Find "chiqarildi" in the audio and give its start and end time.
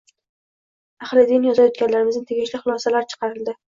3.13-3.57